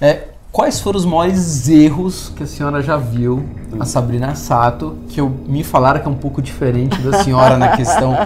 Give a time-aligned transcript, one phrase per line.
[0.00, 0.20] É,
[0.50, 3.44] quais foram os maiores erros que a senhora já viu
[3.78, 7.76] a Sabrina Sato, que eu, me falaram que é um pouco diferente da senhora na
[7.76, 8.16] questão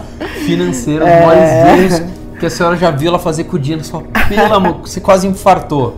[0.47, 1.27] financeira, os É.
[1.27, 4.81] maiores erros que a senhora já viu ela fazer com o dinheiro, fala, pelo amor,
[4.85, 5.97] você quase infartou.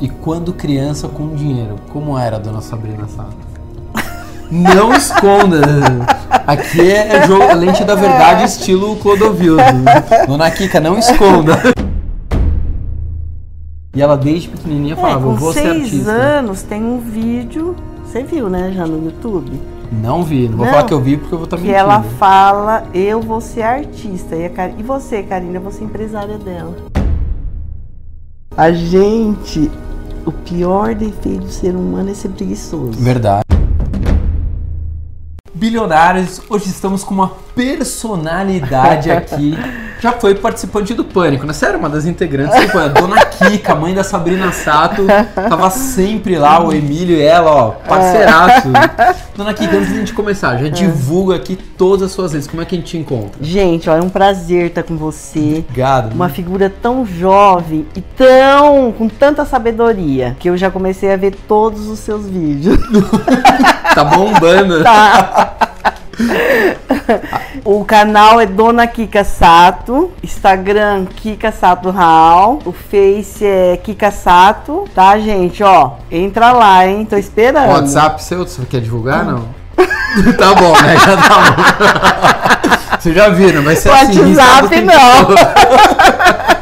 [0.00, 3.36] E quando criança com dinheiro, como era a dona Sabrina Sato?
[4.50, 5.60] Não esconda.
[6.46, 9.56] Aqui é jogo, lente da verdade, estilo Clodovil.
[10.26, 11.58] Dona Kika, não esconda.
[13.94, 16.10] E ela desde pequenininha É, falava, eu com vou ser seis artista.
[16.10, 19.52] anos tem um vídeo, você viu, né, já no YouTube,
[20.02, 21.78] Não vi, não vou Não, falar que eu vi porque eu vou estar que mentindo.
[21.78, 24.34] ela fala, eu vou ser artista.
[24.34, 26.74] E, a Kar- e você, Karina, eu vou ser empresária dela.
[28.56, 29.70] A gente,
[30.26, 32.92] o pior defeito do ser humano é ser preguiçoso.
[32.98, 33.44] Verdade.
[35.64, 39.56] Bilionários, hoje estamos com uma personalidade aqui.
[39.98, 41.54] Já foi participante do Pânico, né?
[41.54, 43.00] Sério, uma das integrantes do Pânico.
[43.00, 48.68] Dona Kika, mãe da Sabrina Sato, tava sempre lá, o Emílio e ela, ó, parceiraço.
[49.34, 52.46] Dona Kika, antes de a gente começar, já divulga aqui todas as suas redes.
[52.46, 53.38] Como é que a gente te encontra?
[53.40, 55.64] Gente, ó, é um prazer estar com você.
[55.66, 56.12] Obrigado.
[56.12, 61.34] Uma figura tão jovem e tão com tanta sabedoria que eu já comecei a ver
[61.48, 62.76] todos os seus vídeos.
[63.94, 64.82] Tá bombando.
[64.82, 65.53] Tá.
[67.64, 74.88] o canal é Dona Kika Sato, Instagram Kika Sato Raul, o Face é Kika Sato,
[74.94, 75.62] tá, gente?
[75.62, 77.04] Ó, entra lá, hein?
[77.04, 77.70] Tô esperando.
[77.70, 79.48] WhatsApp seu, você quer divulgar, não?
[80.38, 80.96] tá bom, né?
[80.98, 82.94] Já tá bom.
[83.04, 84.34] Vocês já viram, ser assim.
[84.34, 86.53] WhatsApp, tempo não.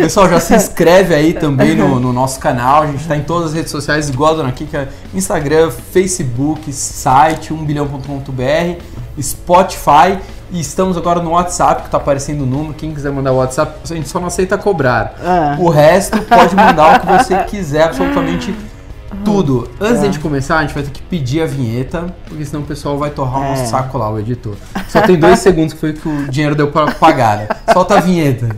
[0.00, 2.82] Pessoal, já se inscreve aí também no, no nosso canal.
[2.82, 7.52] A gente tá em todas as redes sociais, igual a Dona Kika, Instagram, Facebook, site,
[7.52, 8.82] 1bilhão.com.br,
[9.20, 10.18] Spotify.
[10.50, 12.74] E estamos agora no WhatsApp, que tá aparecendo o número.
[12.74, 15.14] Quem quiser mandar o WhatsApp, a gente só não aceita cobrar.
[15.24, 15.56] Ah.
[15.58, 18.54] O resto pode mandar o que você quiser, absolutamente
[19.24, 19.66] tudo.
[19.80, 22.62] Antes de a gente começar, a gente vai ter que pedir a vinheta, porque senão
[22.62, 23.64] o pessoal vai torrar É.
[23.64, 24.54] saco lá, o editor.
[24.88, 27.38] Só tem dois segundos que foi que o dinheiro deu pra pagar.
[27.38, 27.48] né?
[27.72, 28.54] Solta a vinheta.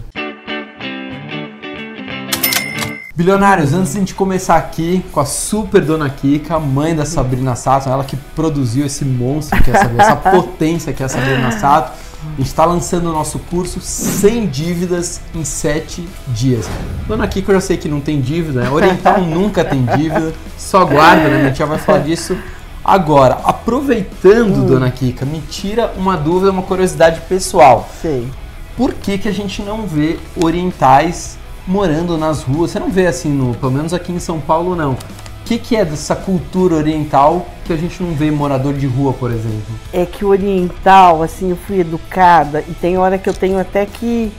[3.16, 7.54] Bilionários, antes de a gente começar aqui com a super dona Kika, mãe da Sabrina
[7.54, 11.08] Sato, ela que produziu esse monstro que é a Sabrina, essa potência que é a
[11.08, 16.68] Sabrina Sato, a gente está lançando o nosso curso sem dívidas em 7 dias.
[17.06, 18.70] Dona Kika, eu já sei que não tem dívida, né?
[18.70, 21.38] Oriental nunca tem dívida, só guarda, né?
[21.38, 22.36] Minha tia vai falar disso
[22.84, 23.38] agora.
[23.44, 28.28] Aproveitando, dona Kika, me tira uma dúvida, uma curiosidade pessoal Sei.
[28.76, 32.70] por que, que a gente não vê orientais morando nas ruas?
[32.70, 34.92] Você não vê assim, no, pelo menos aqui em São Paulo, não.
[34.92, 39.12] O que, que é dessa cultura oriental que a gente não vê morador de rua,
[39.12, 39.74] por exemplo?
[39.92, 43.84] É que o oriental, assim, eu fui educada e tem hora que eu tenho até
[43.84, 44.32] que,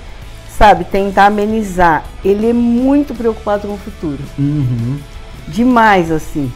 [0.58, 2.06] sabe, tentar amenizar.
[2.24, 4.20] Ele é muito preocupado com o futuro.
[4.40, 4.98] Uhum.
[5.48, 6.52] demais assim.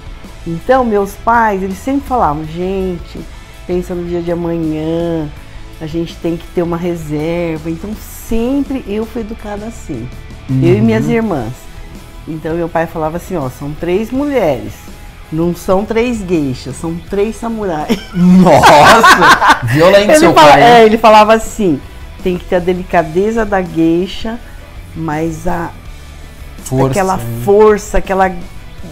[0.48, 3.20] Então, meus pais, eles sempre falavam, gente,
[3.68, 5.30] pensa no dia de amanhã,
[5.80, 7.70] a gente tem que ter uma reserva.
[7.70, 10.10] Então, sempre eu fui educada assim.
[10.50, 11.54] Eu e minhas irmãs.
[12.28, 14.74] Então, meu pai falava assim, ó, são três mulheres.
[15.32, 17.98] Não são três gueixas, são três samurais.
[18.14, 19.60] Nossa!
[19.68, 20.62] Violento seu fala- pai.
[20.64, 21.80] é, ele falava assim,
[22.24, 24.40] tem que ter a delicadeza da gueixa,
[24.96, 25.70] mas a
[26.64, 26.90] Força.
[26.92, 27.24] aquela né?
[27.46, 28.28] força, aquela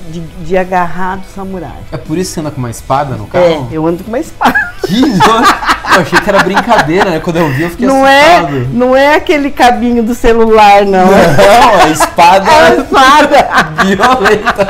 [0.09, 1.77] de, de agarrar do samurai.
[1.91, 3.69] É por isso que você anda com uma espada no É, carro?
[3.71, 4.66] eu ando com uma espada.
[4.87, 5.01] Que!
[5.95, 7.19] Eu achei que era brincadeira, né?
[7.19, 8.67] Quando eu vi, eu fiquei Não é, assustado.
[8.73, 11.07] não é aquele cabinho do celular, não.
[11.07, 13.47] Não, a espada É a espada.
[13.83, 14.67] violenta.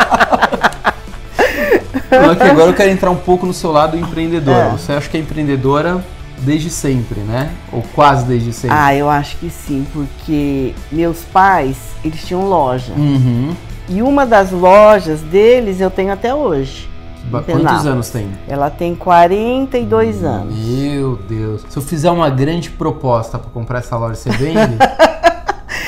[2.38, 4.56] Que agora eu quero entrar um pouco no seu lado empreendedor.
[4.56, 4.70] É.
[4.70, 6.04] Você acha que é empreendedora
[6.40, 7.50] desde sempre, né?
[7.72, 8.78] Ou quase desde sempre?
[8.80, 11.76] Ah, eu acho que sim, porque meus pais,
[12.06, 12.94] eles tinham loja.
[12.96, 13.54] Uhum.
[13.90, 16.90] E uma das lojas deles eu tenho até hoje.
[17.28, 18.30] Ba- Em Quantos anos tem?
[18.48, 20.56] Ela tem 42 anos.
[20.56, 21.66] Meu Deus.
[21.70, 24.78] Se eu fizer uma grande proposta pra comprar essa loja, você vende?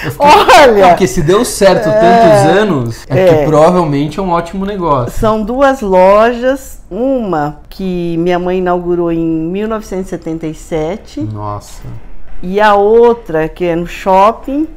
[0.02, 3.46] Eu fiquei- Olha, Não, porque se deu certo tantos anos, é, que É.
[3.46, 5.12] provavelmente é um ótimo negócio.
[5.20, 6.80] são duas lojas.
[6.90, 11.82] Uma que minha mãe inaugurou em 1977 Nossa.
[12.42, 14.70] e a outra que é no shopping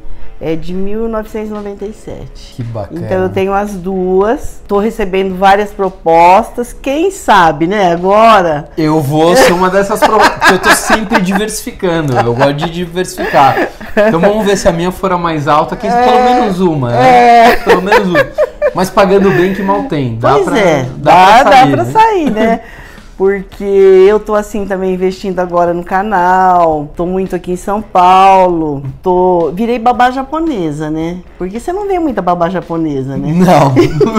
[0.43, 2.55] é de 1997.
[2.57, 3.01] Que bacana.
[3.01, 6.73] Então eu tenho as duas, tô recebendo várias propostas.
[6.73, 7.93] Quem sabe, né?
[7.93, 8.69] Agora.
[8.77, 10.51] Eu vou ser uma dessas propostas.
[10.51, 12.19] eu tô sempre diversificando.
[12.19, 13.69] Eu gosto de diversificar.
[13.97, 17.57] Então vamos ver se a minha for a mais alta, que pelo menos uma, né?
[17.65, 18.27] Pelo menos uma.
[18.75, 20.17] Mas pagando bem que mal tem.
[20.17, 21.45] Dá pois pra, é, dá, pra sair.
[21.45, 21.93] dá pra né?
[21.93, 22.61] sair, né?
[23.23, 28.83] porque eu tô assim também investindo agora no canal, tô muito aqui em São Paulo,
[29.01, 31.19] tô virei babá japonesa, né?
[31.39, 33.33] Porque você não vê muita babá japonesa, né?
[33.33, 33.73] Não.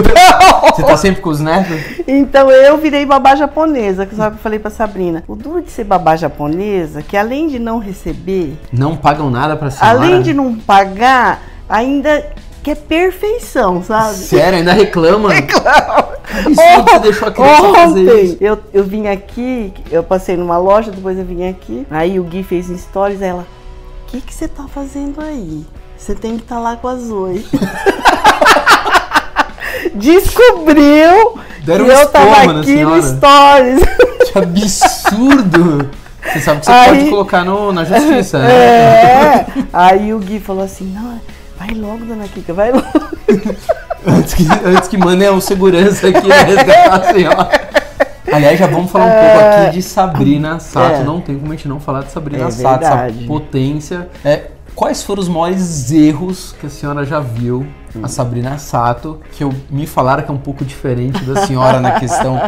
[0.74, 1.76] Você tá sempre com os netos?
[2.08, 5.22] Então eu virei babá japonesa, que só que eu falei pra Sabrina.
[5.28, 9.70] O duro de ser babá japonesa, que além de não receber, Não pagam nada pra
[9.70, 9.98] senhora?
[9.98, 12.24] além de não pagar, ainda
[12.64, 14.14] quer perfeição, sabe?
[14.16, 15.28] Sério, ainda reclama?
[15.34, 16.14] Reclama.
[16.34, 18.36] Absurdo, você deixou a criança fazer Ontem isso.
[18.40, 21.86] eu, eu vim aqui, eu passei numa loja, depois eu vim aqui.
[21.90, 25.64] Aí o Gui fez um stories, ela, o que que você tá fazendo aí?
[25.96, 27.46] Você tem que estar lá com a Zoe.
[29.94, 33.82] Descobriu Deram que um eu tava aqui no stories.
[34.32, 35.90] Que absurdo!
[36.32, 38.50] Você sabe que você Aí- pode colocar no, na justiça, né?
[38.50, 39.46] É.
[39.72, 41.20] Aí o Gui falou assim, não,
[41.64, 42.86] vai logo, dona Kika, vai logo.
[44.06, 47.48] Antes que, antes que mandem o segurança aqui resgatar a senhora.
[48.30, 50.96] Aliás, já vamos falar um pouco aqui de Sabrina Sato.
[50.96, 51.04] É.
[51.04, 54.10] Não tem como a gente não falar de Sabrina É Sato, essa potência.
[54.22, 57.66] É, quais foram os maiores erros que a senhora já viu
[58.02, 59.20] a Sabrina Sato?
[59.32, 62.38] Que eu, me falaram que é um pouco diferente da senhora na questão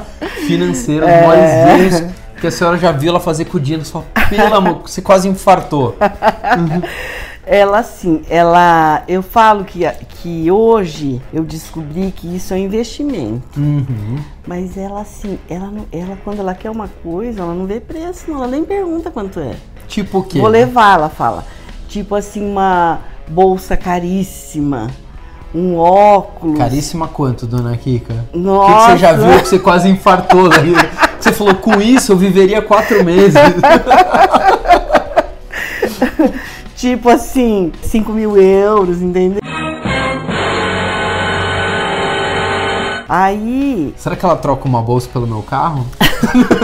[0.47, 1.07] financeira.
[1.07, 1.27] Os É.
[1.27, 3.83] maiores erros que a senhora já viu ela fazer com o dinheiro.
[3.83, 5.97] Só, pelo amor, você quase infartou.
[7.49, 9.05] Ela assim, ela.
[9.07, 9.89] Eu falo que,
[10.21, 13.61] que hoje eu descobri que isso é um investimento.
[13.61, 14.19] Uhum.
[14.45, 18.25] Mas ela assim, ela, não- ela quando ela quer uma coisa, ela não vê preço,
[18.29, 19.55] não, ela nem pergunta quanto é.
[19.87, 20.41] Tipo o quê?
[20.41, 21.45] Vou levar, ela fala.
[21.89, 22.99] Tipo assim, uma
[23.29, 24.89] bolsa caríssima,
[25.55, 26.59] um óculos.
[26.59, 28.13] Caríssima quanto, dona Kika?
[28.13, 28.75] O que, Nossa.
[28.75, 30.51] que você já viu que você quase infartou?
[31.21, 33.35] Você falou, com isso eu viveria quatro meses.
[36.77, 39.41] Tipo assim, 5 mil euros, entendeu?
[43.09, 45.87] Aí, Será que ela troca uma bolsa pelo meu carro?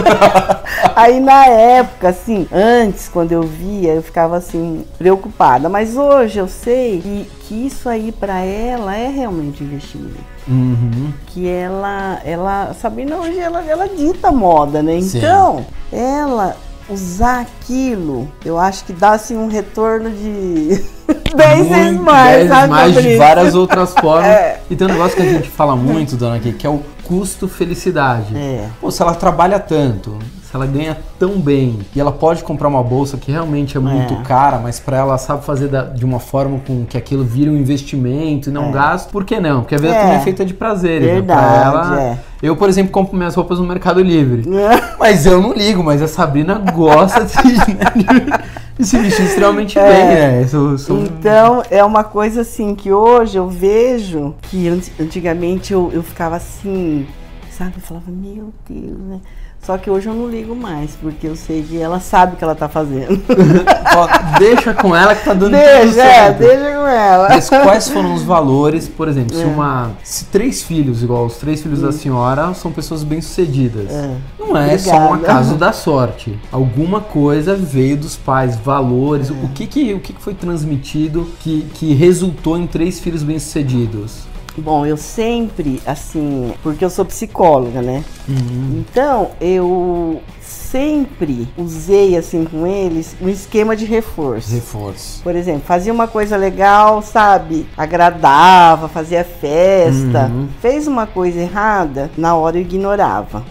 [0.95, 5.69] aí na época, assim, antes, quando eu via, eu ficava assim, preocupada.
[5.69, 10.33] Mas hoje eu sei que, que isso aí pra ela é realmente investimento.
[10.45, 11.13] Uhum.
[11.27, 14.99] que ela, ela, a Sabrina hoje ela, ela dita moda, né?
[14.99, 15.19] Sim.
[15.19, 16.57] Então, ela
[16.89, 20.83] usar aquilo, eu acho que dá assim um retorno de
[21.35, 22.69] 10 vezes mais, dez sabe?
[22.69, 24.27] mais de várias outras formas.
[24.27, 24.61] É.
[24.69, 28.35] E tem um negócio que a gente fala muito, dona Kika, que é o custo-felicidade.
[28.35, 28.67] É.
[28.79, 30.17] Pô, se ela trabalha tanto,
[30.53, 34.21] ela ganha tão bem e ela pode comprar uma bolsa que realmente é muito É.
[34.23, 37.57] cara, mas pra ela sabe fazer da- de uma forma com que aquilo vire um
[37.57, 38.71] investimento e não É.
[38.71, 39.61] gasto, por que não?
[39.61, 39.99] Porque a vida É.
[40.01, 41.07] também é feita de prazeres.
[41.07, 41.21] né?
[41.21, 42.17] Pra Verdade, ela, é.
[42.41, 44.43] Eu, por exemplo, compro minhas roupas no Mercado Livre.
[44.99, 47.33] Mas eu não ligo, mas a Sabrina gosta de,
[48.85, 49.83] se vestir extremamente É.
[49.87, 50.05] bem,
[50.41, 50.47] né?
[50.47, 55.89] Sou- sou- Então, é uma coisa assim que hoje eu vejo que an- antigamente eu,
[55.93, 57.05] eu ficava assim,
[57.51, 57.73] sabe?
[57.77, 59.19] Eu falava, meu Deus, né?
[59.65, 62.43] Só que hoje eu não ligo mais, porque eu sei que ela sabe o que
[62.43, 63.17] ela tá fazendo.
[63.95, 66.37] Ó, deixa com ela que tá dando tudo deixa, é, certo.
[66.39, 67.29] deixa com ela.
[67.29, 69.45] Mas quais foram os valores, por exemplo, se É.
[69.45, 69.91] uma.
[70.03, 73.89] Se três filhos, igual os três filhos da senhora, são pessoas bem-sucedidas.
[73.89, 74.15] É.
[74.37, 75.31] Não é só um Obrigada.
[75.33, 76.37] acaso da sorte.
[76.51, 79.29] Alguma coisa veio dos pais, valores.
[79.29, 84.23] O que que, o que que foi transmitido que, que resultou em três filhos bem-sucedidos?
[84.55, 88.03] Bom, eu sempre, assim, porque eu sou psicóloga, né?
[88.27, 88.83] Uhum.
[88.87, 94.53] Então, eu sempre usei, assim, com eles, um esquema de reforço.
[94.53, 95.23] Reforço.
[95.23, 97.65] Por exemplo, fazia uma coisa legal, sabe?
[97.75, 100.31] Agradava, fazia festa.
[100.31, 100.47] Uhum.
[100.61, 103.43] Fez uma coisa errada, na hora eu ignorava.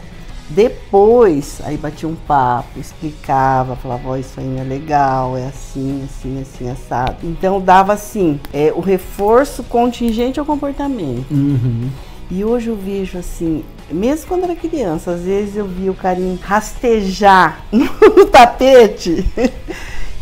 [0.54, 6.04] Depois, aí batia um papo, explicava, falava, ó, isso aí não é legal, é assim,
[6.04, 7.16] assim, assim, assado.
[7.22, 11.30] Então dava assim, é, o reforço contingente ao comportamento.
[11.30, 11.88] Uhum.
[12.30, 16.38] E hoje eu vejo assim, mesmo quando era criança, às vezes eu via o carinho
[16.42, 19.24] rastejar no tapete.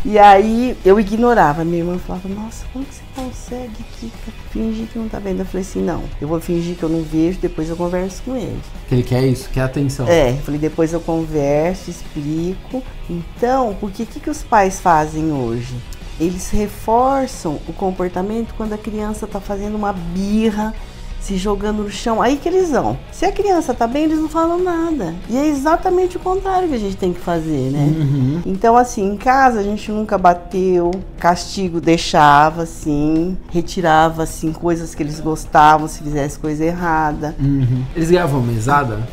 [0.03, 1.63] E aí eu ignorava.
[1.63, 5.39] Minha irmã falava, nossa, como que você consegue Kika, fingir que não tá vendo?
[5.39, 8.35] Eu falei assim, não, eu vou fingir que eu não vejo, depois eu converso com
[8.35, 8.59] ele.
[8.87, 10.07] Que ele quer isso, quer atenção.
[10.07, 12.83] É, falei, depois eu converso, explico.
[13.09, 15.75] Então, por que, que, que os pais fazem hoje?
[16.19, 20.73] Eles reforçam o comportamento quando a criança tá fazendo uma birra,
[21.21, 22.21] se jogando no chão.
[22.21, 22.97] Aí que eles vão.
[23.11, 25.13] Se a criança tá bem, eles não falam nada.
[25.29, 27.93] E é exatamente o contrário que a gente tem que fazer, né?
[27.95, 28.41] Uhum.
[28.45, 35.03] Então, assim, em casa a gente nunca bateu, castigo deixava, assim, retirava, assim, coisas que
[35.03, 37.35] eles gostavam se fizesse coisa errada.
[37.39, 37.83] Uhum.
[37.95, 39.07] Eles ganhavam mesada?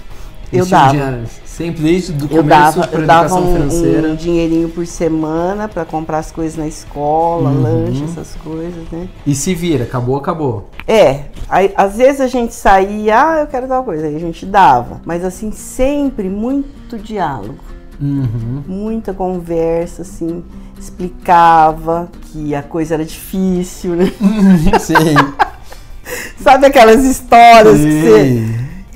[0.51, 1.25] Eu Esse dava.
[1.59, 4.09] Sempre desde do Eu começo dava, para eu dava um, financeira.
[4.11, 7.63] um dinheirinho por semana pra comprar as coisas na escola, Uhum.
[7.63, 9.09] lanche, essas coisas, né?
[9.27, 10.71] E se vira, acabou, acabou.
[10.87, 14.47] É, aí, às vezes a gente saía, ah, eu quero tal coisa, aí a gente
[14.47, 15.01] dava.
[15.05, 17.59] Mas assim, sempre muito diálogo,
[18.01, 18.63] Uhum.
[18.65, 20.45] muita conversa, assim,
[20.79, 24.13] explicava que a coisa era difícil, né?
[24.79, 25.17] Sei.
[26.41, 28.45] Sabe aquelas histórias que você.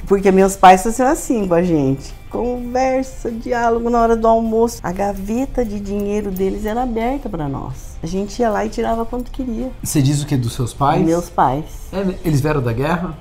[0.06, 2.21] Porque meus pais faziam assim com a gente.
[2.32, 4.80] Conversa, diálogo na hora do almoço.
[4.82, 7.98] A gaveta de dinheiro deles era aberta pra nós.
[8.02, 9.70] A gente ia lá e tirava quanto queria.
[9.82, 11.04] Você diz o que dos seus pais?
[11.04, 11.64] Meus pais.
[11.92, 13.14] É, eles vieram da guerra?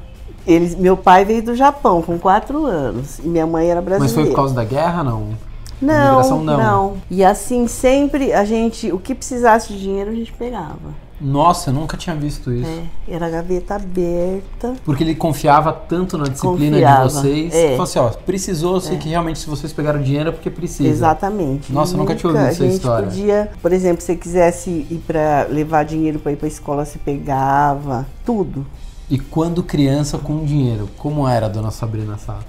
[0.48, 4.16] Eles, meu pai veio do Japão com quatro anos e minha mãe era brasileira.
[4.16, 5.36] Mas foi por causa da guerra, não?
[5.82, 6.58] Não, não.
[6.58, 6.98] não.
[7.10, 10.94] E assim, sempre a gente, o que precisasse de dinheiro, a gente pegava.
[11.22, 12.68] Nossa, eu nunca tinha visto isso.
[12.68, 14.74] É, era a gaveta aberta.
[14.84, 17.54] Porque ele confiava tanto na disciplina Confiava, de vocês.
[17.54, 17.70] é.
[17.72, 20.90] Falou assim, ó, precisou, eu sei que realmente se vocês pegaram dinheiro é porque precisa.
[20.90, 21.72] Exatamente.
[21.72, 23.08] Nossa, eu nunca tinha ouvido essa história.
[23.08, 26.98] podia, por exemplo, se você quisesse ir para levar dinheiro para ir para escola, você
[26.98, 28.66] pegava tudo.
[29.10, 32.46] E quando criança com dinheiro, como era a dona Sabrina Sato?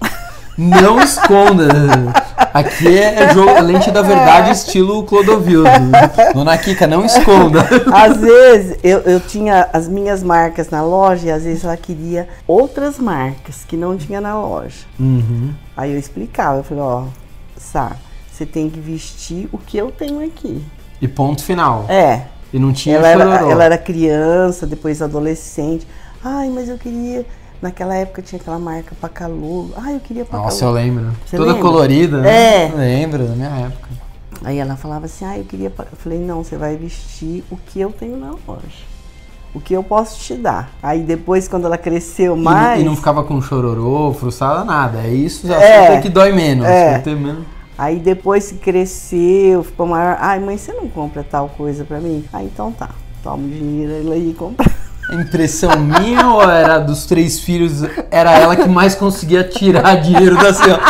[0.58, 1.68] Não esconda!
[2.58, 5.62] Aqui é jogo, lente da verdade, estilo Clodovil.
[6.34, 7.60] Dona Kika, não esconda.
[7.92, 12.28] Às vezes eu, eu tinha as minhas marcas na loja e às vezes ela queria
[12.48, 14.86] outras marcas que não tinha na loja.
[14.98, 15.54] Uhum.
[15.76, 17.04] Aí eu explicava, eu falei, ó,
[17.56, 17.92] Sá,
[18.32, 20.60] você tem que vestir o que eu tenho aqui.
[21.00, 21.84] E ponto final.
[21.88, 22.22] É,
[22.52, 25.86] E não tinha ela era, ela era criança, depois adolescente.
[26.24, 27.24] Ai, mas eu queria.
[27.60, 29.72] Naquela época tinha aquela marca Pacalolo.
[29.76, 30.50] Ai, eu queria Pacalolo.
[30.50, 31.10] Nossa, eu lembro.
[31.26, 31.62] Você Toda lembra?
[31.68, 32.18] colorida.
[32.20, 32.64] né?
[32.66, 32.72] É.
[32.74, 33.88] Lembro, da minha época.
[34.44, 35.68] Aí ela falava assim, ah, eu queria.
[35.68, 38.86] pa-" Eu falei, não, você vai vestir o que eu tenho na loja.
[39.52, 40.70] O que eu posso te dar.
[40.82, 42.80] Aí depois, quando ela cresceu E mais.
[42.80, 44.98] E, não ficava com chororô, frustrada, nada.
[45.00, 46.00] É isso já É.
[46.00, 46.66] que dói menos.
[46.66, 47.02] É.
[47.06, 47.44] Menos.
[47.76, 50.16] Aí depois que cresceu, ficou maior.
[50.20, 52.24] Ai, mãe, você não compra tal coisa pra mim?
[52.32, 52.90] Aí então tá.
[53.22, 54.70] Toma o dinheiro, ela ia comprar.
[55.08, 60.36] A impressão minha ou era dos três filhos, era ela que mais conseguia tirar dinheiro
[60.36, 60.82] da senhora?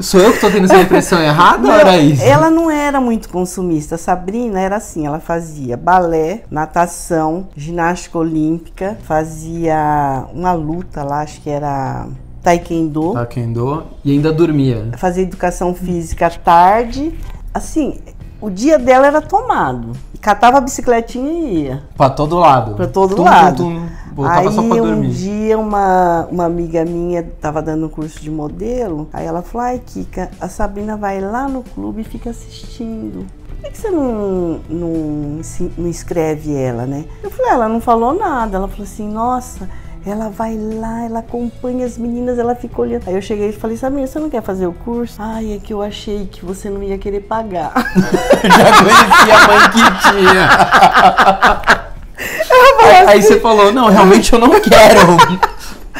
[0.00, 2.22] Sou eu que tô tendo essa impressão errada ou era isso?
[2.22, 3.94] Ela não era muito consumista.
[3.94, 11.40] A Sabrina era assim, ela fazia balé, natação, ginástica olímpica, fazia uma luta lá, acho
[11.40, 12.06] que era
[12.42, 14.90] taekwondo, Taekwondo e ainda dormia.
[14.96, 17.12] fazia educação física à tarde.
[17.52, 17.98] Assim,
[18.40, 19.92] o dia dela era tomado.
[20.20, 21.82] Catava a bicicletinha e ia.
[21.96, 22.74] Pra todo lado.
[22.74, 23.56] Pra todo Tum, lado.
[23.64, 23.88] Tum, tum.
[24.14, 25.10] Voltava aí só pra um dormir.
[25.10, 29.78] dia uma, uma amiga minha tava dando um curso de modelo, aí ela falou, ai
[29.78, 33.24] Kika, a Sabrina vai lá no clube e fica assistindo.
[33.46, 35.40] Por que, que você não, não,
[35.76, 37.04] não escreve ela, né?
[37.22, 38.56] Eu falei, ela não falou nada.
[38.56, 39.68] Ela falou assim, nossa,
[40.08, 43.02] ela vai lá, ela acompanha as meninas, ela fica olhando.
[43.06, 45.16] Aí eu cheguei e falei, Sabrina, você não quer fazer o curso?
[45.18, 47.72] Ai, é que eu achei que você não ia querer pagar.
[48.42, 50.48] Já conhecia a mãe que tinha.
[53.08, 55.16] Aí você falou, não, realmente eu não quero.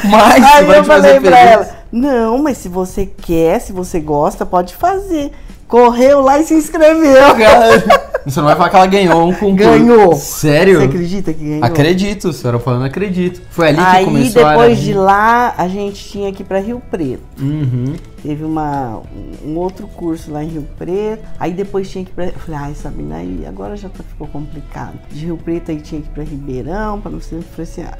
[0.03, 1.53] Mas Aí vai eu falei pra feliz.
[1.53, 5.31] ela, não, mas se você quer, se você gosta, pode fazer.
[5.67, 7.19] Correu lá e se inscreveu.
[8.29, 9.55] Você não vai falar que ela ganhou um concurso.
[9.55, 10.15] Ganhou.
[10.15, 10.79] Sério?
[10.79, 11.63] Você acredita que ganhou?
[11.63, 13.41] Acredito, a senhora falando acredito.
[13.49, 16.45] Foi ali que Aí começou a depois era de lá, a gente tinha que ir
[16.45, 17.23] pra Rio Preto.
[17.39, 17.95] Uhum.
[18.21, 19.01] Teve uma,
[19.45, 21.23] um outro curso lá em Rio Preto.
[21.39, 22.25] Aí depois tinha que ir pra.
[22.25, 24.99] Eu falei, ai, Sabina, aí agora já tá- ficou complicado.
[25.11, 27.35] De Rio Preto aí tinha que ir pra Ribeirão, pra não ser.
[27.35, 27.97] Eu falei assim, ah,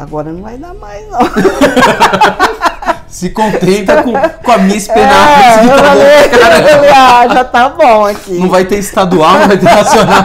[0.00, 1.18] agora não vai dar mais, não.
[3.06, 7.68] Se contenta com, com a Miss É, Penápolis que eu falei, falei, ah, já tá
[7.68, 8.38] bom aqui.
[8.38, 10.24] Não vai ter estadual, não vai ter nacional.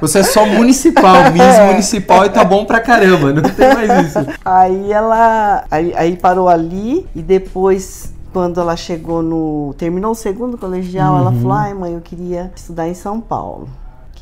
[0.00, 3.32] Você é só municipal, Miss Municipal e tá bom pra caramba.
[3.32, 4.18] Não tem mais isso.
[4.44, 5.64] Aí ela.
[5.70, 9.72] Aí, aí parou ali e depois, quando ela chegou no.
[9.78, 13.68] terminou o segundo colegial, ela falou: ai, mãe, eu queria estudar em São Paulo.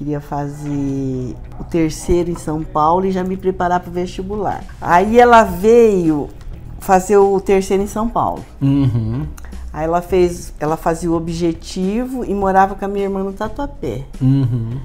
[0.01, 4.65] Queria fazer o terceiro em São Paulo e já me preparar para o vestibular.
[4.81, 6.31] Aí ela veio
[6.79, 8.43] fazer o terceiro em São Paulo.
[8.63, 9.27] Uhum.
[9.71, 14.07] Aí ela fez, ela fazia o objetivo e morava com a minha irmã no Tatuapé.
[14.23, 14.81] Uhum.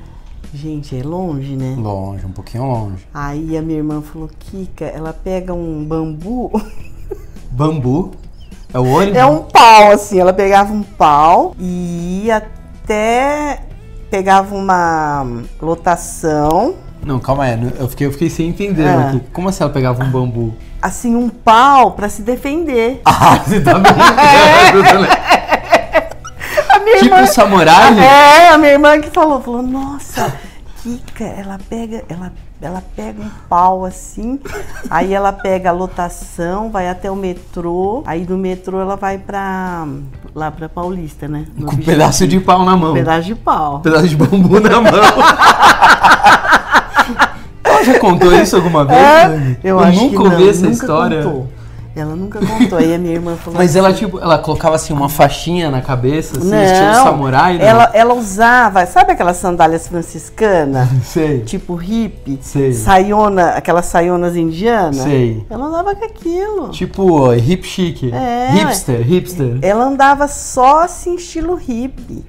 [0.53, 1.77] Gente, é longe, né?
[1.79, 3.07] Longe, um pouquinho longe.
[3.13, 6.51] Aí a minha irmã falou, Kika, ela pega um bambu
[7.51, 8.11] Bambu.
[8.73, 9.15] É o ônibus?
[9.15, 10.19] É um pau, assim.
[10.19, 12.35] Ela pegava um pau e ia
[12.83, 13.63] até.
[14.15, 15.27] Pegava uma
[15.61, 17.59] lotação, Não, calma aí.
[17.77, 19.19] Eu fiquei, eu fiquei sem entender aqui.
[19.33, 20.55] Como assim ela pegava um bambu?
[20.81, 23.01] assim, um pau pra se defender.
[23.05, 25.05] Ah, você tá brincando?
[26.69, 27.99] A minha Tipo samurai?
[27.99, 30.33] É, a minha irmã que falou, falou, nossa,
[30.81, 32.31] Kika, ela pega, ela
[32.61, 34.39] ela pega um pau assim,
[34.89, 39.85] aí ela pega a lotação, vai até o metrô, aí do metrô ela vai pra
[40.33, 41.45] lá pra Paulista, né?
[41.55, 42.91] No Com um pedaço de pau na mão.
[42.91, 43.79] Um pedaço de pau.
[43.79, 44.91] pedaço de bambu na mão.
[47.63, 48.99] Ela já contou isso alguma vez?
[48.99, 49.57] É, Dani?
[49.63, 51.23] eu, acho nunca que ouvi não, essa nunca história.
[51.23, 51.47] Contou.
[51.95, 52.77] Ela nunca contou.
[52.77, 55.81] Aí a minha irmã falou Mas assim, ela, tipo, ela colocava assim uma faixinha na
[55.81, 57.65] cabeça, assim, não, estilo samurai, né?
[57.65, 60.89] ela, ela usava, sabe aquelas sandálias franciscanas?
[61.05, 61.39] Sei.
[61.41, 62.73] tipo hippie, Sei.
[62.73, 64.97] saiona, aquelas saionas indianas.
[64.97, 65.45] Sei.
[65.49, 66.69] Ela andava com aquilo.
[66.69, 68.11] Tipo, hip chic.
[68.11, 68.51] É.
[68.51, 69.59] Hipster, hipster.
[69.61, 72.25] Ela andava só assim, estilo hippie.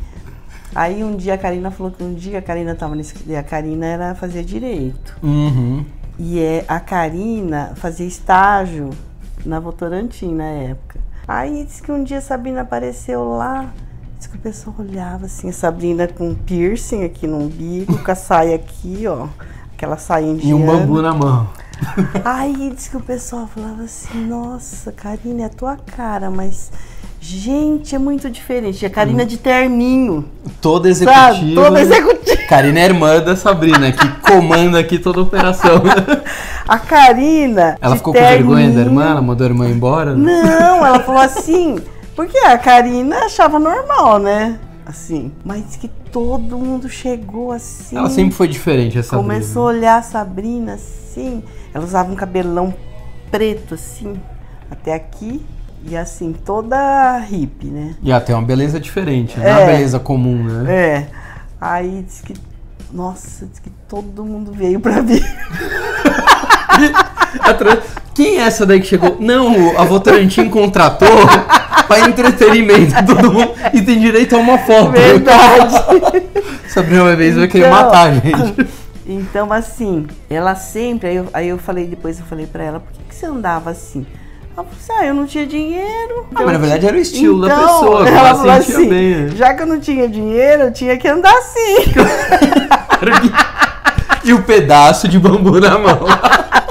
[0.73, 3.35] Aí um dia a Karina falou que um dia a Karina tava nesse.
[3.35, 5.17] A Karina era fazer direito.
[5.23, 5.85] Uhum.
[6.19, 8.91] E é, a Karina fazia estágio
[9.47, 10.99] na Votorantim na época.
[11.27, 13.73] Aí disse que um dia a Sabrina apareceu lá.
[14.17, 18.15] Disse que o pessoal olhava assim, a Sabrina com piercing aqui no umbigo, com a
[18.15, 19.29] saia aqui, ó.
[19.75, 20.57] Aquela saia E indiana.
[20.63, 21.49] um bambu na mão.
[22.25, 26.73] Aí disse que o pessoal falava assim, nossa, Karina, é a tua cara, mas
[27.27, 28.87] gente, é muito diferente.
[28.87, 30.25] A Karina de terninho,
[30.61, 31.39] Toda sabe?
[31.41, 31.63] executiva.
[31.63, 32.43] Toda executiva.
[32.49, 35.83] Karina é irmã da Sabrina, que comanda aqui toda a operação.
[36.69, 37.77] A Karina.
[37.81, 38.87] Ela ficou com vergonha da terninho.
[38.89, 39.11] irmã?
[39.11, 40.15] Ela mandou a irmã embora?
[40.15, 41.79] Não, ela falou assim,
[42.15, 44.59] porque a Karina achava normal, né?
[44.85, 47.97] Assim, mas que todo mundo chegou assim.
[47.97, 51.43] Ela sempre foi diferente, essa Começou a olhar a Sabrina assim.
[51.75, 52.73] Ela usava um cabelão
[53.31, 54.15] preto assim,
[54.71, 55.45] até aqui.
[55.89, 57.95] E assim, toda hippie, né?
[58.03, 59.57] E até uma beleza diferente, não é É.
[59.57, 60.75] uma beleza comum, né?
[60.75, 61.07] É.
[61.61, 62.35] Aí disse que.
[62.93, 65.23] Nossa, disse que todo mundo veio pra ver.
[68.15, 69.17] Quem é essa daí que chegou?
[69.21, 71.09] Não, a Votorantim contratou
[71.87, 74.93] para entretenimento todo mundo e tem direito a uma foto.
[74.93, 75.75] Verdade.
[76.69, 78.69] Sabrina uma vez vai querer Então- matar a gente.
[79.09, 81.09] Então, assim, ela sempre.
[81.11, 83.71] Aí eu, aí eu falei, depois eu falei pra ela, por que, que você andava
[83.71, 84.05] assim?
[84.57, 86.27] Ela falou assim, ah, eu não tinha dinheiro.
[86.35, 88.89] Ah, mas na verdade era o estilo da Então, pessoa, que ela ela falou assim,
[88.89, 89.15] bem.
[89.17, 89.29] né?
[89.37, 91.77] Já que eu não tinha dinheiro, eu tinha que andar assim.
[94.25, 96.01] E o pedaço de bambu na mão.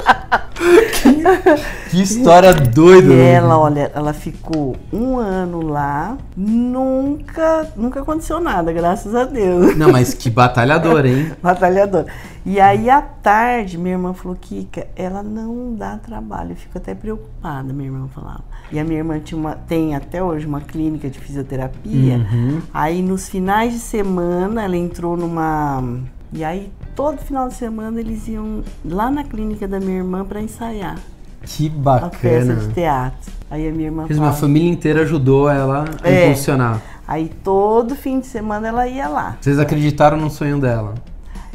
[1.02, 3.14] que, que história doida.
[3.14, 3.32] E né?
[3.34, 9.76] ela, olha, ela ficou um ano lá, nunca, nunca aconteceu nada, graças a Deus.
[9.78, 11.32] Não, mas que batalhadora, hein?
[11.42, 12.08] Batalhadora.
[12.46, 16.52] E aí, à tarde, minha irmã falou, Kika, ela não dá trabalho.
[16.52, 18.44] Eu fico até preocupada, minha irmã falava.
[18.72, 22.18] E a minha irmã tinha uma, tem até hoje uma clínica de fisioterapia.
[22.18, 22.62] Uhum.
[22.72, 25.84] Aí, nos finais de semana, ela entrou numa...
[26.32, 30.42] E aí, todo final de semana, eles iam lá na clínica da minha irmã para
[30.42, 30.98] ensaiar
[31.44, 32.56] Que a peça bacana.
[32.56, 33.32] de teatro.
[33.52, 36.26] Aí a minha irmã Fiz uma família inteira ajudou ela a É.
[36.30, 36.82] impulsionar.
[37.08, 39.38] Aí todo fim de semana ela ia lá.
[39.40, 40.96] Vocês acreditaram no sonho dela?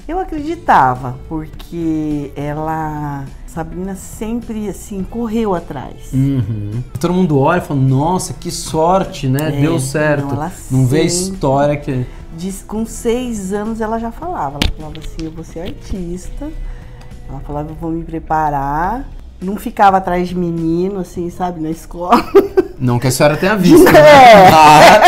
[0.06, 6.10] Eu acreditava, porque ela, Sabrina sempre assim correu atrás.
[6.12, 6.82] Uhum.
[6.98, 9.56] Todo mundo olha e fala, nossa, que sorte, né?
[9.58, 10.34] É, Deu certo.
[10.34, 12.06] não, Não vê a sempre- história que.
[12.40, 14.58] Diz, com seis anos ela já falava.
[14.62, 16.48] Ela falava assim, eu vou ser artista.
[17.28, 19.06] Ela falava, eu vou me preparar.
[19.38, 22.16] Não ficava atrás de menino, assim, sabe, na escola.
[22.80, 23.84] Não que a senhora tenha visto.
[23.92, 24.00] né?
[24.00, 24.48] É.
[24.56, 25.00] Ah,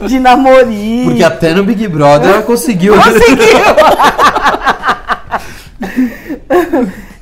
[0.00, 0.06] tá.
[0.06, 1.10] De namorinho.
[1.10, 2.94] Porque até no Big Brother ela conseguiu.
[2.96, 3.58] Conseguiu!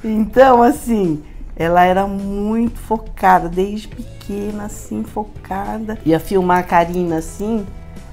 [0.05, 1.25] então, assim,
[1.57, 5.99] ela era muito focada, desde pequena, assim, focada.
[6.07, 7.67] Ia filmar a Karina, assim,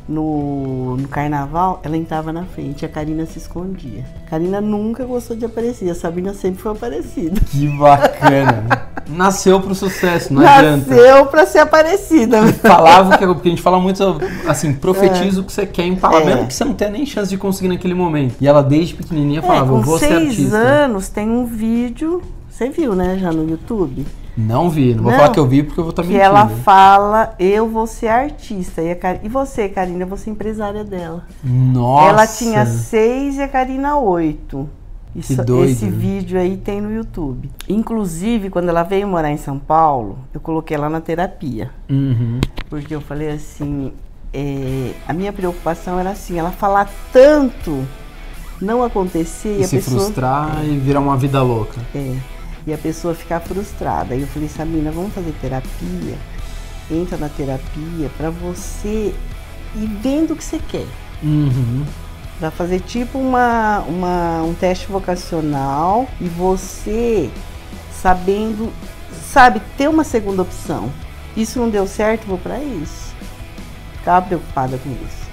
[0.09, 4.03] no, no carnaval, ela entrava na frente, a Karina se escondia.
[4.25, 7.39] A Karina nunca gostou de aparecer, a Sabrina sempre foi aparecida.
[7.39, 8.89] Que bacana.
[9.07, 10.93] Nasceu pro sucesso, não adianta.
[10.95, 12.41] Nasceu pra ser aparecida.
[12.53, 14.03] Falava que porque a gente fala muito
[14.47, 16.33] assim, profetiza o que você quer em palavra, É.
[16.35, 18.35] mesmo que você não tenha nem chance de conseguir naquele momento.
[18.41, 20.57] E ela desde pequenininha É, falava, eu com vou ser seis artista.
[20.57, 24.05] anos tem um vídeo, você viu, né, já no YouTube?
[24.47, 25.19] Não vi, não vou Não.
[25.19, 26.23] falar que eu vi porque eu vou estar que mentindo.
[26.25, 28.81] ela fala, eu vou ser artista.
[28.81, 31.23] E, a Kar- e você, Karina, eu vou ser empresária dela.
[31.43, 32.09] Nossa.
[32.09, 34.69] Ela tinha seis e a Karina oito.
[35.15, 35.71] Isso, doido.
[35.71, 37.49] esse vídeo aí tem no YouTube.
[37.67, 41.71] Inclusive, quando ela veio morar em São Paulo, eu coloquei ela na terapia.
[41.89, 42.39] Uhum.
[42.69, 43.91] Porque eu falei assim,
[44.31, 47.83] é, a minha preocupação era assim, ela falar tanto,
[48.61, 51.81] não acontecer e, E se pessoa frustrar e virar uma vida louca.
[51.95, 52.15] é,
[52.65, 54.13] e a pessoa ficar frustrada.
[54.13, 56.17] Aí eu falei, Sabina, vamos fazer terapia?
[56.91, 59.13] Entra na terapia pra você
[59.75, 60.87] ir vendo o que você quer.
[61.21, 61.85] Uhum.
[62.39, 67.29] Pra fazer tipo uma, uma, um teste vocacional e você
[67.91, 68.71] sabendo,
[69.31, 70.89] sabe, ter uma segunda opção.
[71.35, 73.13] Isso não deu certo, vou pra isso.
[73.97, 75.28] Ficava preocupada com isso.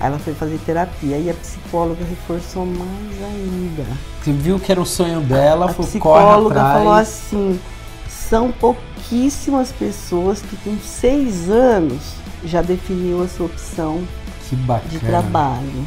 [0.00, 3.84] Aí ela foi fazer terapia e a psicóloga reforçou mais ainda.
[4.22, 7.60] Você viu que era o sonho dela, a foi psicóloga falou assim:
[8.08, 14.02] são pouquíssimas pessoas que com seis anos já definiu a sua opção
[14.88, 15.86] de trabalho.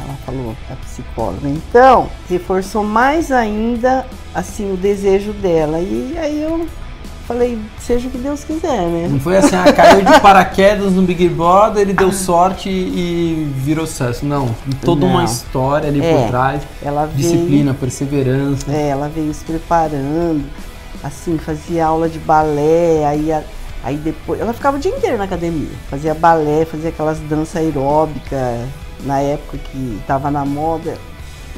[0.00, 1.48] Ela falou, a psicóloga.
[1.48, 5.80] Então, reforçou mais ainda assim o desejo dela.
[5.80, 6.68] E aí eu
[7.28, 9.06] falei, seja o que Deus quiser, né?
[9.10, 13.86] Não foi assim, ah, caiu de paraquedas no Big Brother, ele deu sorte e virou
[13.86, 14.24] sucesso.
[14.24, 15.12] Não, toda Não.
[15.12, 16.62] uma história ali é, por trás.
[17.14, 18.72] Disciplina, perseverança.
[18.72, 20.42] É, ela veio se preparando,
[21.04, 23.30] assim, fazia aula de balé, aí,
[23.84, 24.40] aí depois.
[24.40, 25.68] Ela ficava o dia inteiro na academia.
[25.90, 28.66] Fazia balé, fazia aquelas danças aeróbicas
[29.04, 30.96] na época que estava na moda.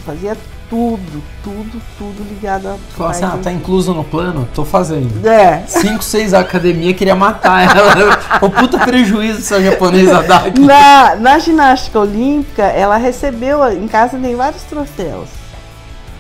[0.05, 0.37] Fazia
[0.71, 2.77] tudo, tudo, tudo ligado a.
[2.97, 4.49] Fala assim, ah, tá incluso no plano?
[4.55, 5.27] Tô fazendo.
[5.27, 5.65] É.
[5.67, 8.19] Cinco, seis academia, queria matar ela.
[8.41, 10.61] o puta prejuízo essa japonesa dá aqui.
[10.61, 15.29] Na, na ginástica olímpica, ela recebeu, em casa tem vários troféus.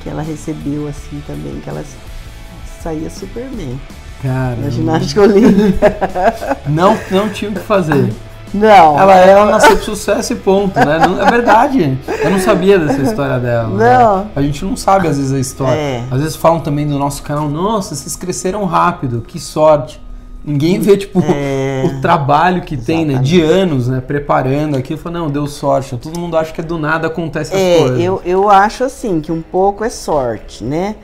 [0.02, 1.84] Que ela recebeu assim também, que ela
[2.82, 3.80] saía super bem.
[4.20, 4.56] Cara.
[4.56, 6.58] Na ginástica olímpica.
[6.66, 8.12] não, não tinha o que fazer.
[8.52, 8.98] Não.
[8.98, 10.98] Ela, ela nasceu de sucesso e ponto, né?
[10.98, 11.98] Não, é verdade.
[12.22, 13.68] Eu não sabia dessa história dela.
[13.68, 13.98] Né?
[13.98, 14.18] Não.
[14.18, 14.30] Né?
[14.34, 15.78] A gente não sabe, às vezes, a história.
[15.78, 16.04] É.
[16.10, 20.00] Às vezes falam também do nosso canal, nossa, vocês cresceram rápido, que sorte.
[20.42, 21.84] Ninguém vê, tipo, é...
[21.84, 23.06] o trabalho que Exatamente.
[23.06, 23.22] tem, né?
[23.22, 24.00] De anos, né?
[24.00, 24.96] Preparando aqui.
[24.96, 25.96] Fala, não, deu sorte.
[25.96, 28.00] Todo mundo acha que é do nada acontece as é, coisas.
[28.00, 30.96] Eu, eu acho, assim, que um pouco é sorte, né?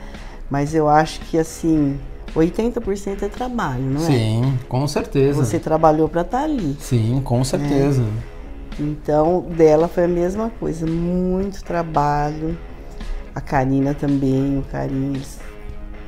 [0.49, 1.99] Mas eu acho que, assim,
[2.37, 4.05] 80% é trabalho, não é?
[4.05, 5.43] Sim, com certeza.
[5.43, 6.77] Você trabalhou para estar tá ali.
[6.79, 8.03] Sim, com certeza.
[8.03, 8.37] É.
[8.79, 12.57] Então, dela foi a mesma coisa, muito trabalho.
[13.33, 15.21] A Karina também, o Carinho,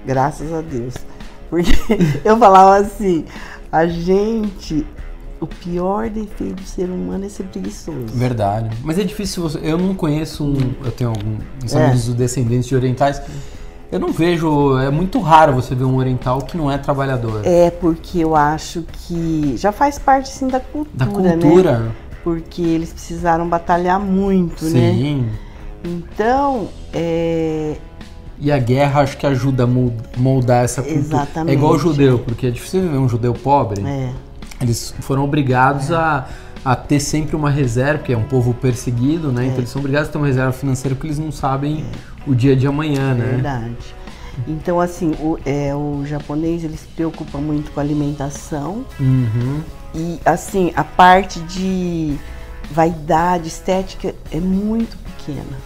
[0.06, 0.94] graças a Deus.
[1.50, 1.72] Porque
[2.24, 3.26] eu falava assim,
[3.72, 4.86] a gente,
[5.40, 8.08] o pior defeito do ser humano é ser preguiçoso.
[8.14, 8.76] Verdade.
[8.84, 9.60] Mas é difícil você.
[9.64, 10.74] Eu não conheço um.
[10.84, 12.14] Eu tenho alguns amigos é.
[12.14, 13.22] descendentes de orientais.
[13.92, 17.42] Eu não vejo, é muito raro você ver um oriental que não é trabalhador.
[17.44, 21.80] É, porque eu acho que já faz parte sim da cultura, da cultura.
[21.80, 21.92] né?
[22.24, 24.74] Porque eles precisaram batalhar muito, sim.
[24.74, 24.94] né?
[24.94, 25.30] Sim.
[25.84, 27.78] Então, é...
[28.40, 31.00] E a guerra acho que ajuda a moldar essa cultura.
[31.00, 31.56] Exatamente.
[31.56, 33.84] É igual o judeu, porque é difícil ver um judeu pobre.
[33.86, 34.12] É.
[34.62, 35.96] Eles foram obrigados é.
[35.96, 36.28] a
[36.64, 39.44] a ter sempre uma reserva, porque é um povo perseguido, né?
[39.44, 39.48] É.
[39.48, 42.30] Então eles são obrigados a ter uma reserva financeira porque eles não sabem é.
[42.30, 43.26] o dia de amanhã, né?
[43.26, 44.00] Verdade.
[44.48, 48.86] Então, assim, o, é, o japonês ele se preocupa muito com a alimentação.
[49.00, 49.62] Uhum.
[49.94, 52.16] E, assim, a parte de
[52.72, 55.58] vaidade, estética é muito pequena.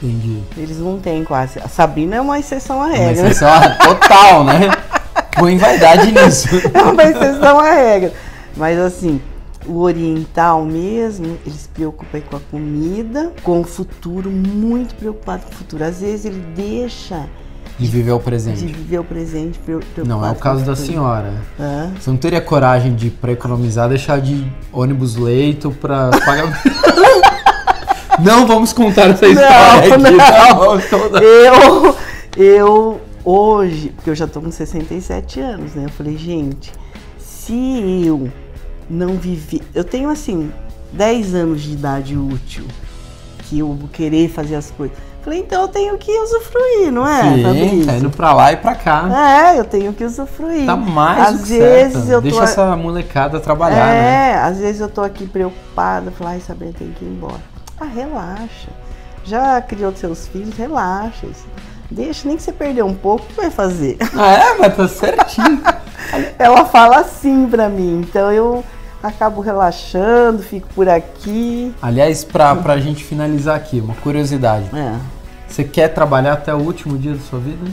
[0.00, 0.42] Entendi.
[0.56, 1.58] Eles não têm quase.
[1.58, 3.22] A Sabrina é uma exceção à regra.
[3.22, 3.48] Uma exceção
[3.82, 4.70] total, né?
[5.36, 6.48] Põe vaidade nisso.
[6.72, 8.12] É uma exceção à regra.
[8.56, 9.20] Mas, assim,
[9.68, 15.52] o oriental mesmo, ele se preocupa com a comida, com o futuro, muito preocupado com
[15.52, 15.84] o futuro.
[15.84, 17.28] Às vezes ele deixa
[17.78, 18.58] de viver o presente.
[18.58, 19.60] De viver o presente.
[20.04, 21.32] Não, é o caso da senhora.
[21.60, 21.92] Hã?
[21.98, 26.60] Você não teria coragem de, para economizar, deixar de ônibus leito para pagar.
[28.18, 30.90] não vamos contar essa história não, aqui.
[30.92, 31.10] Não.
[31.10, 31.22] não.
[31.22, 31.96] Eu,
[32.36, 35.84] eu, hoje, porque eu já tô com 67 anos, né?
[35.84, 36.72] Eu falei, gente,
[37.16, 38.28] se eu
[38.88, 39.62] não vivi.
[39.74, 40.52] Eu tenho assim
[40.92, 42.64] 10 anos de idade útil
[43.48, 44.96] que eu vou querer fazer as coisas.
[45.22, 47.22] Falei, então eu tenho que usufruir, não é?
[47.22, 49.52] Sim, tá indo pra lá e pra cá.
[49.52, 50.64] É, eu tenho que usufruir.
[50.64, 52.10] Tá mais às vezes certo.
[52.10, 54.30] eu Deixa essa molecada trabalhar, é, né?
[54.30, 57.42] É, às vezes eu tô aqui preocupada, falar, ai, Sabrina, tem que ir embora.
[57.80, 58.68] Ah, relaxa.
[59.24, 61.26] Já criou seus filhos, relaxa.
[61.90, 63.96] Deixa, nem que você perder um pouco, que vai fazer?
[64.16, 65.62] Ah, é, mas tá certinho.
[66.38, 68.64] Ela fala assim pra mim, então eu
[69.02, 71.74] acabo relaxando, fico por aqui.
[71.80, 74.68] Aliás, pra, pra gente finalizar aqui, uma curiosidade.
[74.74, 74.94] É.
[75.48, 77.70] Você quer trabalhar até o último dia da sua vida?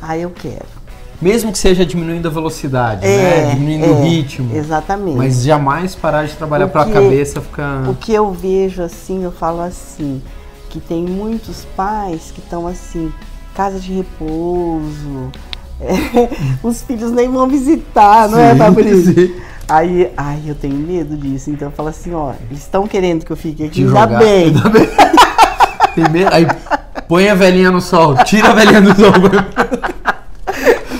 [0.00, 0.80] Ah, eu quero.
[1.20, 3.54] Mesmo que seja diminuindo a velocidade, é, né?
[3.54, 4.56] Diminuindo é, o ritmo.
[4.56, 5.18] Exatamente.
[5.18, 7.88] Mas jamais parar de trabalhar para a cabeça ficar.
[7.88, 10.22] O que eu vejo assim, eu falo assim,
[10.70, 13.12] que tem muitos pais que estão assim,
[13.54, 15.30] casa de repouso,
[15.78, 16.30] é,
[16.62, 19.42] os filhos nem vão visitar, não é, sim, é, Fabrício?
[19.70, 21.48] Aí, ai, eu tenho medo disso.
[21.50, 24.46] Então eu falo assim, ó, eles estão querendo que eu fique aqui, ainda bem.
[24.46, 24.88] ainda bem.
[25.94, 26.30] Tem medo?
[26.32, 26.46] Aí
[27.08, 29.12] põe a velhinha no sol, tira a velhinha do sol.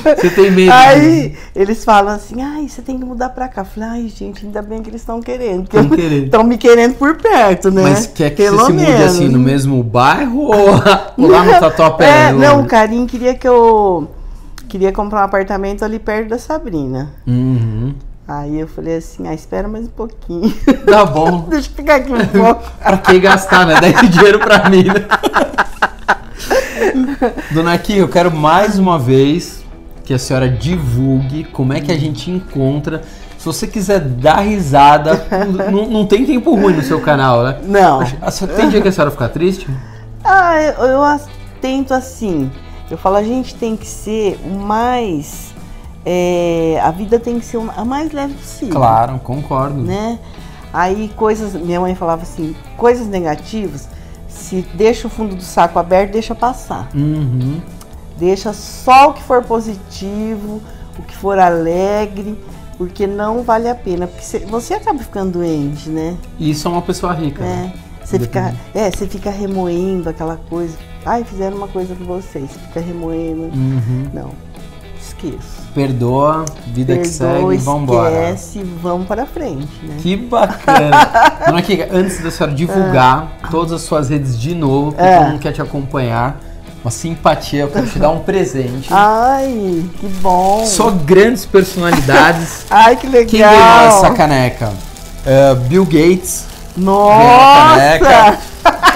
[0.03, 0.73] Você tem medo?
[0.73, 1.33] Aí né?
[1.55, 3.61] eles falam assim, ai, você tem que mudar pra cá.
[3.61, 5.69] Eu falei, ai, gente, ainda bem que eles estão querendo.
[6.25, 7.83] Estão me querendo por perto, né?
[7.83, 10.71] Mas quer que Pelo você se mude assim no mesmo bairro ou,
[11.17, 12.11] ou lá no Tatuapé?
[12.31, 14.09] É, não, o Carinho queria que eu
[14.69, 17.13] queria comprar um apartamento ali perto da Sabrina.
[17.27, 17.95] Uhum.
[18.31, 20.55] Aí eu falei assim, ah, espera mais um pouquinho.
[20.87, 21.47] Tá bom.
[21.51, 22.63] Deixa eu ficar aqui um pouco.
[22.81, 23.75] pra que gastar, né?
[23.81, 25.05] Daí dinheiro pra mim, né?
[27.51, 29.65] Dona Kika, eu quero mais uma vez
[30.05, 33.03] que a senhora divulgue como é que a gente encontra.
[33.37, 35.27] Se você quiser dar risada,
[35.69, 37.59] não, não tem tempo ruim no seu canal, né?
[37.65, 37.99] Não.
[38.55, 39.67] Tem dia que a senhora fica triste?
[40.23, 41.21] Ah, eu, eu
[41.61, 42.49] tento assim.
[42.89, 45.53] Eu falo, a gente tem que ser o mais.
[46.05, 48.75] É, a vida tem que ser a mais leve possível.
[48.75, 49.81] Claro, concordo.
[49.81, 50.19] Né?
[50.73, 51.55] Aí coisas.
[51.55, 53.89] Minha mãe falava assim, coisas negativas,
[54.29, 56.89] se deixa o fundo do saco aberto, deixa passar.
[56.95, 57.61] Uhum.
[58.19, 60.61] Deixa só o que for positivo,
[60.99, 62.39] o que for alegre,
[62.77, 64.07] porque não vale a pena.
[64.07, 66.17] Porque você, acaba ficando doente, né?
[66.39, 67.43] E isso é uma pessoa rica.
[67.43, 67.47] É.
[67.47, 67.73] né?
[68.05, 70.77] Você fica, é, você fica remoendo aquela coisa.
[71.05, 72.41] Ai, fizeram uma coisa com você.
[72.41, 73.43] Você fica remoendo.
[73.43, 74.11] Uhum.
[74.13, 74.31] Não,
[75.27, 75.61] esqueço.
[75.75, 78.31] Perdoa, vida que segue, Perdoa, vambora.
[78.31, 79.97] esquece, vamos para frente, né?
[80.03, 81.11] Que bacana.
[81.47, 85.19] Dona Kika, antes da senhora divulgar todas as suas redes de novo, porque É.
[85.19, 86.41] todo mundo quer te acompanhar,
[86.83, 88.89] uma simpatia, quero te dar um presente.
[88.91, 90.65] Ai, que bom.
[90.67, 92.65] Só grandes personalidades.
[92.71, 93.27] Ai, que legal.
[93.29, 94.73] Quem ganhou essa caneca?
[95.27, 97.99] É, Bill Gates Nossa!
[97.99, 98.39] caneca.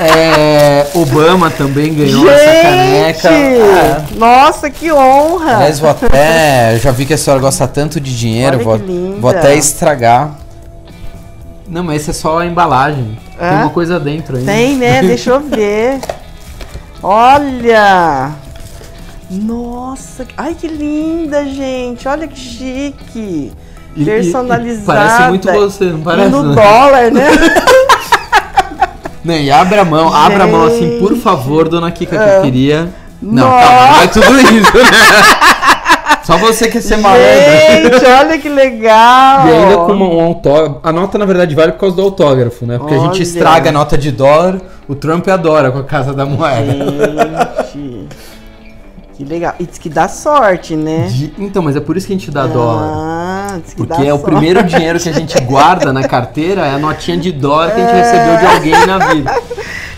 [0.00, 3.28] É, Obama também ganhou essa caneca.
[3.28, 4.18] Gente!
[4.18, 5.56] Nossa, que honra!
[5.56, 6.78] Aliás, vou até.
[6.82, 9.20] Já vi que a senhora gosta tanto de dinheiro, Olha vou, que linda.
[9.20, 10.32] vou até estragar.
[11.68, 13.18] Não, mas esse é só a embalagem.
[13.38, 13.52] Tem É?
[13.52, 14.50] uma coisa dentro ainda.
[14.52, 15.02] Tem, né?
[15.02, 16.00] Deixa eu ver.
[17.02, 18.30] Olha!
[19.30, 22.06] Nossa, ai que linda, gente.
[22.06, 22.94] Olha que chique.
[23.16, 23.52] E-
[23.96, 24.86] e- e Personalizada.
[25.08, 26.28] parece muito você, não parece?
[26.28, 26.54] E no né?
[26.54, 27.26] dólar, né?
[29.24, 32.38] Não, e abre a mão, abre a mão assim, por favor, dona Kika, que É.
[32.38, 32.88] eu queria.
[33.22, 33.66] Não, Nossa.
[33.66, 34.84] calma, não é tudo isso, né?
[36.24, 37.98] Só você quer ser malandro.
[37.98, 39.46] Gente, olha que legal.
[39.46, 40.80] E ainda com um autógrafo.
[40.82, 42.78] A nota, na verdade, vale por causa do autógrafo, né?
[42.78, 43.06] Porque a Olha.
[43.12, 44.58] gente estraga a nota de dólar,
[44.88, 46.72] o Trump adora com a Casa da Moeda.
[47.74, 48.08] Gente,
[49.16, 49.54] que legal.
[49.60, 51.06] E diz que dá sorte, né?
[51.10, 52.82] De- Então, mas é por isso que a gente dá dólar.
[52.84, 54.30] Ah, diz que dá Porque é o sorte.
[54.30, 57.84] primeiro dinheiro que a gente guarda na carteira é a notinha de dólar que a
[57.86, 59.34] gente recebeu de alguém na vida.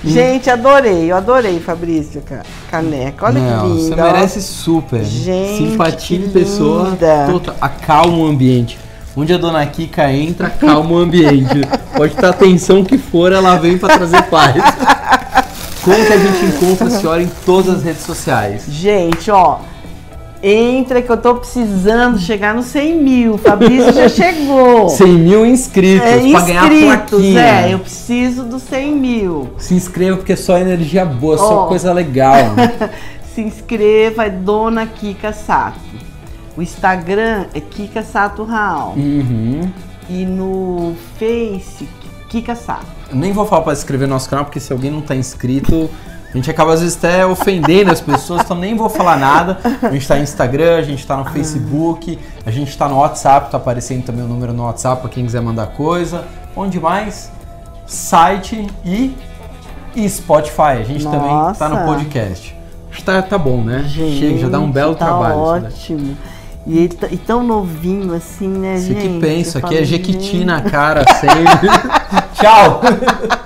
[0.04, 3.26] Gente, adorei, eu adorei, Fabrício, ca- caneca.
[3.26, 3.96] Olha Não, que linda.
[3.96, 4.04] Você ó.
[4.12, 5.02] merece super.
[5.02, 6.90] Gente, Simpatia em pessoa.
[6.90, 7.26] linda.
[7.28, 8.78] Total, acalma o ambiente.
[9.16, 11.60] Onde a dona Kika entra, acalma o ambiente.
[11.96, 14.54] Pode estar a tensão que for, ela vem pra trazer paz.
[15.86, 18.64] Como que a gente encontra a senhora em todas as redes sociais?
[18.68, 19.60] Gente, ó.
[20.42, 23.38] Entra que eu tô precisando chegar nos 100 mil.
[23.38, 24.88] Fabrício já chegou.
[24.90, 27.40] 100 mil inscritos É, pra ganhar inscritos, plaquinha.
[27.40, 29.48] é, eu preciso dos 100 mil.
[29.58, 31.66] Se inscreva porque é só energia boa, só Ó.
[31.68, 32.36] coisa legal.
[33.34, 35.78] Se inscreva, é Dona Kika Sato.
[36.56, 38.94] O Instagram é Kika Sato Raul.
[38.96, 39.70] uhum.
[40.08, 41.88] E no Face,
[42.28, 42.56] Kika.
[43.10, 45.14] Eu nem vou falar pra se inscrever no nosso canal, porque se alguém não tá
[45.14, 45.88] inscrito,
[46.32, 49.58] a gente acaba às vezes até ofendendo as pessoas, então nem vou falar nada.
[49.82, 53.50] A gente tá no Instagram, a gente tá no Facebook, a gente tá no WhatsApp,
[53.50, 56.24] tá aparecendo também o número no WhatsApp pra quem quiser mandar coisa.
[56.54, 57.30] Onde mais?
[57.86, 59.16] Site e,
[59.94, 60.80] e Spotify.
[60.80, 61.86] A gente também tá no Nossa.
[61.86, 62.56] podcast.
[62.90, 63.84] Acho que tá, tá bom, né?
[63.86, 65.68] Gente, Chega, já dá um belo tá trabalho.
[65.68, 66.16] isso daí.
[66.66, 69.00] E, ele tá- e tão novinho assim, né, Você gente?
[69.02, 71.68] que pensa, aqui é Jequiti na cara sempre.
[72.34, 72.80] Tchau!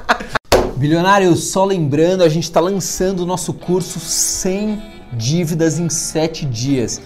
[0.77, 7.01] Bilionário, só lembrando, a gente está lançando o nosso curso 100 dívidas em 7 dias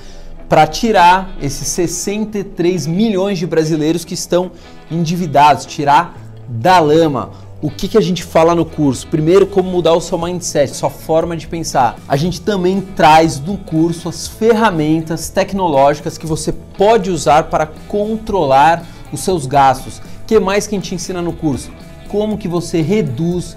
[0.49, 4.53] para tirar esses 63 milhões de brasileiros que estão
[4.89, 7.31] endividados, tirar da lama.
[7.65, 9.07] O que, que a gente fala no curso?
[9.07, 11.97] Primeiro, como mudar o seu mindset, sua forma de pensar.
[12.07, 18.85] A gente também traz no curso as ferramentas tecnológicas que você pode usar para controlar
[19.11, 19.97] os seus gastos.
[19.97, 21.71] O que mais que a gente ensina no curso?
[22.07, 23.57] Como que você reduz